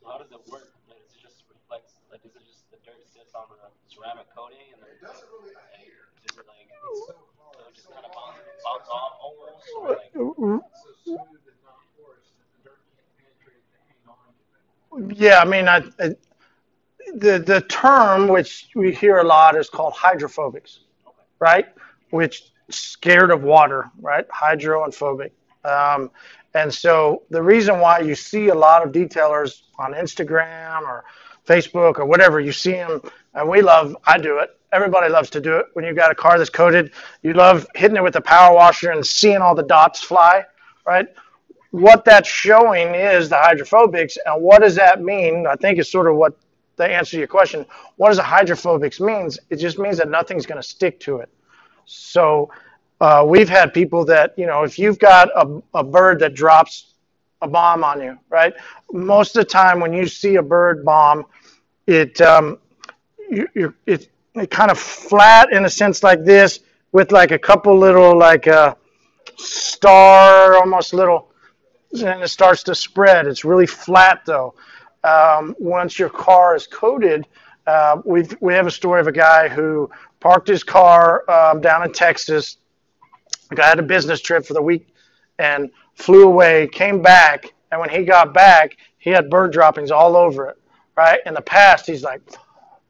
[0.02, 0.70] So how does it work?
[0.92, 1.98] Like, is it just reflects?
[2.12, 3.58] Like, is it just the dirt sits on the
[3.88, 6.15] ceramic coating and then It doesn't really like, adhere.
[15.16, 16.16] Yeah, I mean, I, I,
[17.16, 20.80] the the term which we hear a lot is called hydrophobics,
[21.40, 21.68] right?
[22.12, 24.26] Which scared of water, right?
[24.32, 25.32] Hydro and phobic.
[25.64, 26.12] Um,
[26.54, 31.06] and so the reason why you see a lot of detailers on Instagram or
[31.48, 33.02] Facebook or whatever, you see them,
[33.34, 33.96] and we love.
[34.06, 34.55] I do it.
[34.76, 35.68] Everybody loves to do it.
[35.74, 36.92] When you've got a car that's coated,
[37.24, 40.44] you love hitting it with a power washer and seeing all the dots fly,
[40.86, 41.08] right?
[41.76, 44.18] what that's showing is the hydrophobics.
[44.26, 45.46] And what does that mean?
[45.46, 46.38] I think is sort of what
[46.78, 47.66] the answer to your question.
[47.98, 49.40] What does a hydrophobics means?
[49.50, 51.30] It just means that nothing's going to stick to it.
[51.86, 52.50] So
[53.02, 56.94] uh, we've had people that you know, if you've got a, a bird that drops
[57.42, 58.54] a bomb on you, right?
[58.92, 61.26] Most of the time when you see a bird bomb,
[61.88, 62.58] it um,
[63.30, 64.08] you, it
[64.50, 66.60] kind of flat in a sense like this
[66.92, 68.76] with like a couple little like uh,
[69.38, 71.32] star almost little
[72.04, 73.28] and it starts to spread.
[73.28, 74.56] It's really flat though.
[75.04, 77.28] Um, once your car is coated,
[77.68, 81.84] uh, we we have a story of a guy who parked his car um, down
[81.84, 82.58] in Texas.
[83.50, 84.94] The guy had a business trip for the week
[85.40, 90.16] and flew away, came back, and when he got back, he had bird droppings all
[90.16, 90.58] over it.
[90.96, 92.22] Right in the past, he's like,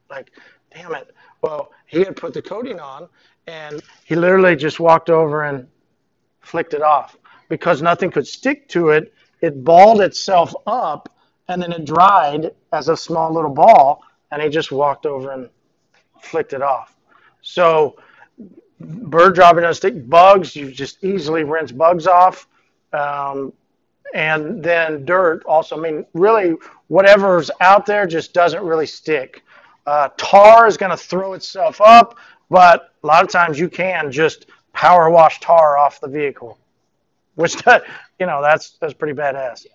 [0.08, 0.30] like,
[0.72, 1.14] damn it.
[1.46, 3.08] Well, he had put the coating on,
[3.46, 5.68] and he literally just walked over and
[6.40, 7.16] flicked it off
[7.48, 9.14] because nothing could stick to it.
[9.40, 11.08] It balled itself up
[11.46, 15.48] and then it dried as a small little ball, and he just walked over and
[16.20, 16.96] flicked it off.
[17.42, 17.96] So,
[18.80, 20.08] bird dropping doesn't stick.
[20.08, 22.48] Bugs, you just easily rinse bugs off.
[22.92, 23.52] Um,
[24.14, 25.76] and then dirt also.
[25.76, 26.56] I mean, really,
[26.88, 29.44] whatever's out there just doesn't really stick.
[29.86, 32.16] Uh, tar is going to throw itself up,
[32.50, 36.58] but a lot of times you can just power wash tar off the vehicle
[37.36, 37.54] which
[38.18, 39.66] you know that's that's pretty badass.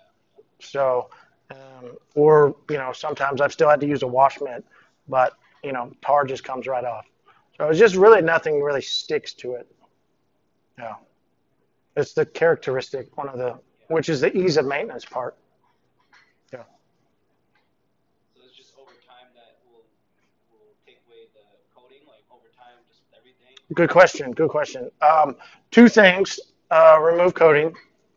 [0.60, 1.10] So,
[1.52, 4.66] um, or you know, sometimes I've still had to use a wash mitt,
[5.08, 7.06] but you know, tar just comes right off.
[7.58, 9.68] So it's just really nothing really sticks to it.
[10.78, 10.96] Yeah,
[11.96, 15.38] it's the characteristic, one of the, which is the ease of maintenance part.
[16.52, 16.64] Yeah.
[18.36, 19.86] so it's just over time that will
[20.52, 21.46] will take away the
[21.76, 23.56] coating, like over time, just everything.
[23.74, 24.32] Good question.
[24.34, 24.92] Good question.
[25.02, 25.38] Um,
[25.72, 26.40] two things:
[26.72, 27.74] uh, remove coating,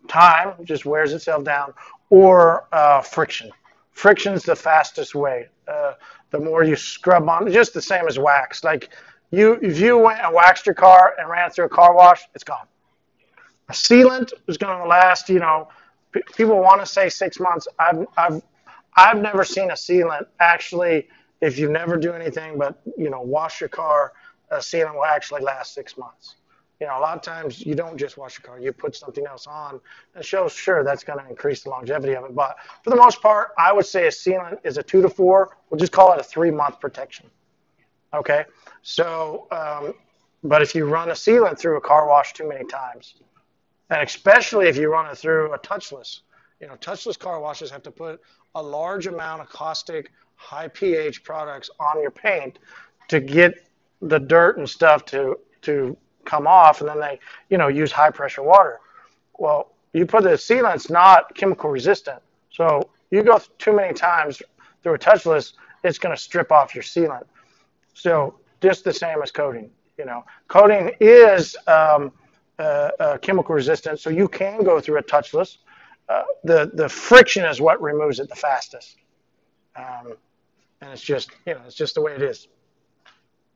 [0.08, 1.74] time just wears itself down,
[2.10, 3.50] or uh, friction.
[3.92, 5.48] Friction's the fastest way.
[5.68, 5.92] Uh,
[6.30, 8.64] the more you scrub on, just the same as wax.
[8.64, 8.90] Like
[9.30, 12.44] you, if you went and waxed your car and ran through a car wash, it's
[12.44, 12.66] gone.
[13.70, 15.28] A sealant is going to last.
[15.28, 15.68] You know,
[16.12, 17.68] p- people want to say six months.
[17.78, 18.42] I've, I've,
[18.96, 21.08] I've never seen a sealant actually.
[21.40, 24.12] If you never do anything but you know wash your car,
[24.50, 26.36] a sealant will actually last six months.
[26.80, 29.24] You know, a lot of times you don't just wash your car, you put something
[29.26, 29.80] else on.
[30.14, 32.34] And shows, sure, that's going to increase the longevity of it.
[32.34, 35.56] But for the most part, I would say a sealant is a two to four.
[35.70, 37.30] We'll just call it a three month protection.
[38.12, 38.44] Okay?
[38.82, 39.94] So, um,
[40.42, 43.14] but if you run a sealant through a car wash too many times,
[43.90, 46.20] and especially if you run it through a touchless,
[46.60, 48.20] you know, touchless car washes have to put
[48.54, 52.58] a large amount of caustic, high pH products on your paint
[53.08, 53.66] to get
[54.02, 57.18] the dirt and stuff to to come off, and then they,
[57.50, 58.80] you know, use high pressure water.
[59.38, 62.20] Well, you put the sealant's not chemical resistant,
[62.50, 64.42] so you go too many times
[64.82, 67.24] through a touchless, it's going to strip off your sealant.
[67.94, 69.70] So just the same as coating.
[69.98, 72.12] You know, coating is um,
[72.58, 75.58] uh, uh, chemical resistant, so you can go through a touchless.
[76.08, 78.96] Uh, the the friction is what removes it the fastest,
[79.76, 80.14] um,
[80.80, 82.48] and it's just you know it's just the way it is.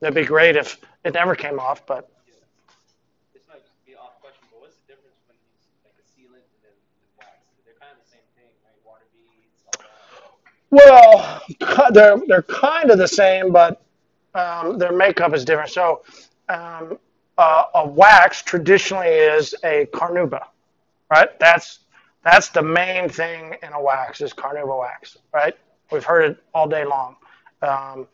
[0.00, 2.08] That'd be great if it never came off, but
[3.34, 6.06] This might just be off question, but what's the difference when you use like a
[6.06, 7.38] sealant and then and wax?
[7.64, 8.78] They're kind of the same thing, right?
[8.84, 9.90] Water beads, all that.
[10.70, 11.42] well,
[11.92, 13.82] they're they're kind of the same, but
[14.34, 15.70] um, their makeup is different.
[15.70, 16.02] So
[16.48, 16.98] um,
[17.38, 20.44] uh, a wax traditionally is a carnauba,
[21.10, 21.38] right?
[21.40, 21.80] That's
[22.24, 25.56] That's the main thing in a wax is carnauba wax, right?
[25.92, 27.16] We've heard it all day long.
[27.62, 28.08] Um,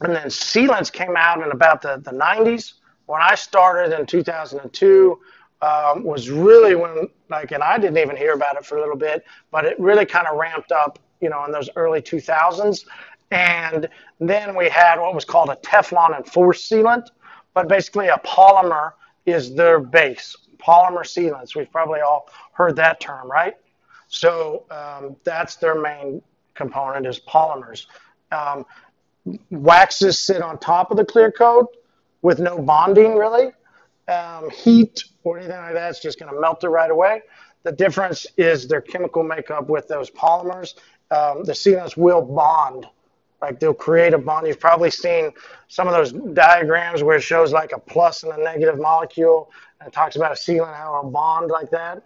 [0.00, 2.74] and then sealants came out in about the, the 90s.
[3.06, 5.18] When I started in 2002,
[5.60, 8.96] um, was really when, like, and I didn't even hear about it for a little
[8.96, 12.84] bit, but it really kind of ramped up, you know, in those early 2000s.
[13.30, 13.88] And
[14.20, 17.08] then we had what was called a Teflon enforced sealant,
[17.54, 18.92] but basically a polymer
[19.26, 20.36] is their base.
[20.58, 21.56] Polymer sealants.
[21.56, 23.54] We've probably all heard that term, right?
[24.08, 26.22] So um, that's their main
[26.54, 27.86] component is polymers.
[28.32, 28.64] Um,
[29.50, 31.68] waxes sit on top of the clear coat
[32.22, 33.52] with no bonding really.
[34.08, 37.22] Um, heat or anything like that is just going to melt it right away.
[37.64, 40.74] The difference is their chemical makeup with those polymers.
[41.10, 42.86] Um, the sealants will bond,
[43.42, 44.46] like they'll create a bond.
[44.46, 45.30] You've probably seen
[45.68, 49.50] some of those diagrams where it shows like a plus and a negative molecule,
[49.80, 52.02] and it talks about a sealant how it'll bond like that.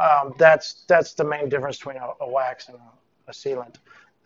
[0.00, 3.76] Um, that's that's the main difference between a, a wax and a, a sealant.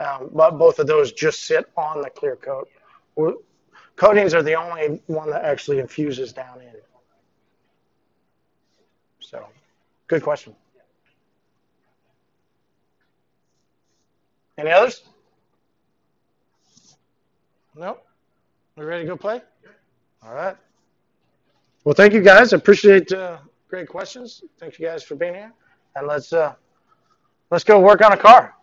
[0.01, 2.68] Um, but both of those just sit on the clear coat.
[3.96, 6.72] Coatings are the only one that actually infuses down in.
[9.18, 9.44] So,
[10.07, 10.55] good question.
[14.57, 15.03] Any others?
[17.74, 17.99] No?
[18.76, 19.40] We ready to go play?
[20.22, 20.57] All right.
[21.84, 22.53] Well, thank you guys.
[22.53, 23.38] I appreciate uh,
[23.68, 24.42] great questions.
[24.59, 25.53] Thank you guys for being here.
[25.96, 26.55] And let's uh,
[27.51, 28.55] let's go work on a car.